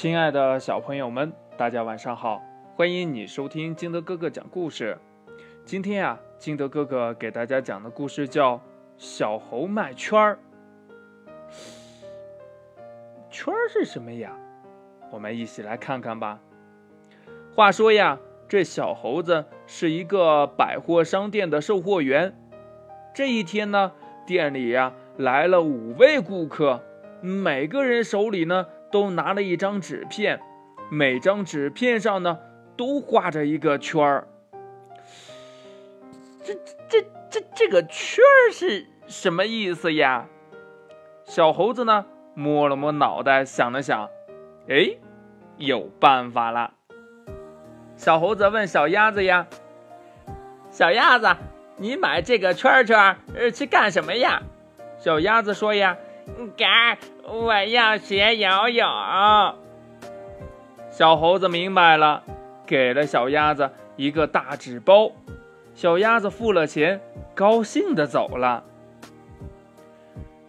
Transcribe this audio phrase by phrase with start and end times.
[0.00, 2.40] 亲爱的小朋友们，大家晚上好！
[2.76, 4.96] 欢迎你收听金德哥哥讲故事。
[5.64, 8.54] 今天呀，金德哥哥给大家讲的故事叫
[8.96, 10.38] 《小猴卖圈儿》。
[13.28, 14.30] 圈儿是什么呀？
[15.10, 16.38] 我们一起来看看吧。
[17.56, 22.32] 话说呀，这小猴子是一个百货商店的售货员。
[23.12, 23.90] 这一天呢，
[24.24, 26.84] 店里呀来了五位顾客，
[27.20, 30.40] 每个人手里呢都拿了一张纸片，
[30.90, 32.38] 每张纸片上呢
[32.76, 34.28] 都画着一个圈儿。
[36.44, 36.54] 这
[36.88, 40.26] 这这这个圈儿是什么意思呀？
[41.24, 44.08] 小猴子呢摸了摸脑袋，想了想，
[44.68, 44.96] 哎，
[45.58, 46.72] 有办法了。
[47.96, 49.46] 小猴子问小鸭子呀
[50.70, 51.36] ：“小鸭子。”
[51.80, 54.42] 你买这个圈圈呃去干什么呀？
[54.98, 55.96] 小鸭子说呀
[56.56, 58.86] ：“嘎，我要学游泳。”
[60.90, 62.22] 小猴子明白了，
[62.66, 65.12] 给了小鸭子一个大纸包。
[65.74, 67.00] 小鸭子付了钱，
[67.34, 68.64] 高兴的走了。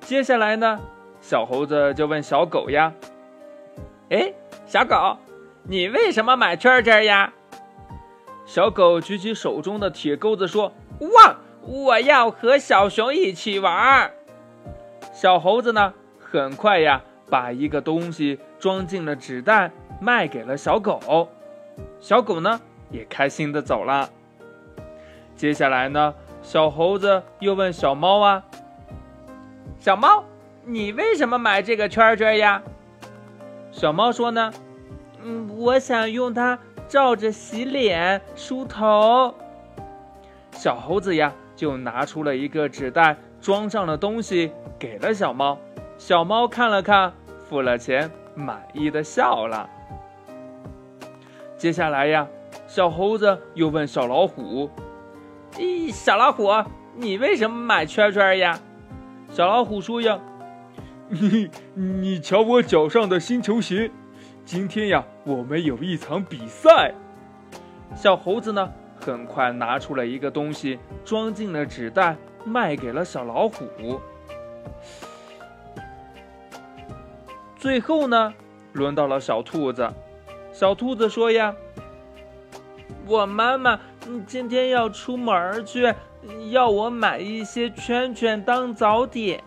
[0.00, 0.80] 接下来呢，
[1.20, 2.92] 小猴子就问小狗呀
[4.10, 4.32] ：“哎，
[4.66, 5.18] 小狗，
[5.64, 7.32] 你为什么买圈圈呀？”
[8.46, 10.72] 小狗举起手中的铁钩子说。
[11.14, 11.36] 哇！
[11.62, 14.10] 我要和小熊一起玩。
[15.20, 21.28] 小猴子呢，很快呀，把一个东西装进了纸袋，卖给了小狗。
[21.98, 22.60] 小狗呢，
[22.92, 24.08] 也开心的走了。
[25.34, 28.44] 接下来呢，小猴子又问小猫啊
[29.80, 30.22] ：“小猫，
[30.64, 32.62] 你为什么买这个圈圈呀？”
[33.72, 34.52] 小猫说呢
[35.24, 39.34] ：“嗯，我想用它照着洗脸、梳头。”
[40.54, 45.58] 小猴子呀，就拿出了一个纸袋，装上了东西，给了小猫。
[45.96, 47.12] 小猫看了看，
[47.48, 49.68] 付了钱，满意的笑了。
[51.56, 52.28] 接下来呀，
[52.66, 54.70] 小猴子又问小老虎
[55.58, 56.48] ：“咦，小老虎，
[56.94, 58.60] 你为什么买圈圈呀？”
[59.30, 60.20] 小老虎说：“呀，
[61.08, 63.90] 你你瞧我脚上的新球鞋，
[64.44, 66.94] 今天呀，我们有一场比赛。”
[67.96, 68.72] 小猴子呢？
[69.00, 74.00] 很快拿出了一个东西，装进了纸袋，卖给了小老虎。
[77.56, 78.32] 最后呢，
[78.72, 79.88] 轮到了小兔子。
[80.52, 81.54] 小兔子说：“呀，
[83.06, 83.78] 我妈妈
[84.26, 85.92] 今天要出门去，
[86.50, 89.42] 要我买一些圈圈当早点。”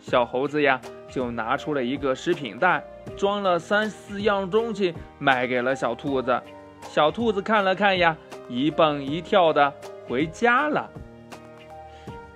[0.00, 0.80] 小猴子呀，
[1.10, 2.82] 就拿出了一个食品袋，
[3.16, 6.40] 装了三四样东西，卖给了小兔子。
[6.82, 8.16] 小兔子看了看呀。
[8.50, 9.70] 一蹦一跳的
[10.08, 10.90] 回家了。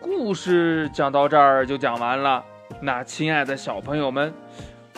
[0.03, 2.45] 故事讲到这儿就讲完了。
[2.81, 4.35] 那亲爱的小朋友们，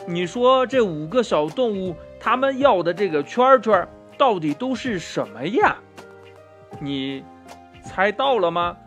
[0.08, 5.76] 你说这五个小动物他们要的这个圈圈到底都是什么呀？
[6.80, 7.22] 你
[7.82, 8.78] 猜到了吗？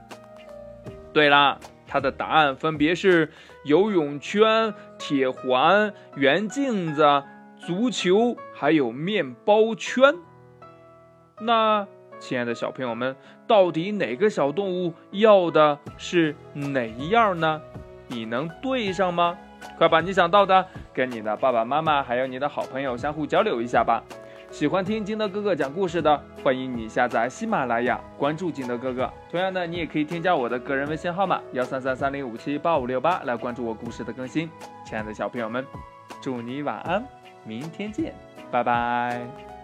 [1.13, 3.31] 对了，它的答案分别是
[3.63, 7.23] 游泳圈、铁环、圆镜子、
[7.59, 10.15] 足球，还有面包圈。
[11.39, 11.87] 那。
[12.19, 17.61] 亲爱的小朋友们，到底哪个小动物要的是哪一样呢？
[18.07, 19.37] 你能对上吗？
[19.77, 24.03] 快把你想到的跟你的爸爸妈妈还有你的好朋友相互交流一下吧。
[24.49, 29.11] 喜欢听金德哥哥讲故事的，欢迎你下载喜马拉雅，关注金德哥哥。
[29.29, 34.49] 同样的，你也可以添加我的个人微信号码幺三三三零五七八五六八来关注我故事的更新。
[34.85, 35.65] 亲爱的小朋友们，
[36.21, 37.05] 祝你晚安，
[37.43, 38.13] 明天见，
[38.49, 39.56] 拜拜。